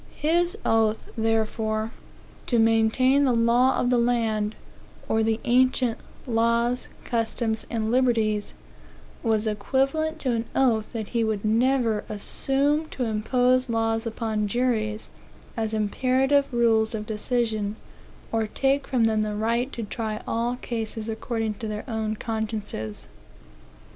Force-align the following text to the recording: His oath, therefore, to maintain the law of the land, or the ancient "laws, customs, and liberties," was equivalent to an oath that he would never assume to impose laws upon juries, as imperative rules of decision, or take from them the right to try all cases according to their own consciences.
His 0.17 0.57
oath, 0.65 1.11
therefore, 1.15 1.91
to 2.47 2.57
maintain 2.57 3.23
the 3.23 3.33
law 3.35 3.77
of 3.77 3.91
the 3.91 3.99
land, 3.99 4.55
or 5.07 5.21
the 5.21 5.39
ancient 5.45 5.99
"laws, 6.25 6.87
customs, 7.03 7.67
and 7.69 7.91
liberties," 7.91 8.55
was 9.21 9.45
equivalent 9.45 10.17
to 10.21 10.31
an 10.31 10.45
oath 10.55 10.91
that 10.93 11.09
he 11.09 11.23
would 11.23 11.45
never 11.45 12.03
assume 12.09 12.89
to 12.89 13.03
impose 13.03 13.69
laws 13.69 14.07
upon 14.07 14.47
juries, 14.47 15.11
as 15.55 15.71
imperative 15.71 16.51
rules 16.51 16.95
of 16.95 17.05
decision, 17.05 17.75
or 18.31 18.47
take 18.47 18.87
from 18.87 19.03
them 19.03 19.21
the 19.21 19.35
right 19.35 19.71
to 19.71 19.83
try 19.83 20.19
all 20.27 20.55
cases 20.55 21.09
according 21.09 21.53
to 21.59 21.67
their 21.67 21.83
own 21.87 22.15
consciences. 22.15 23.07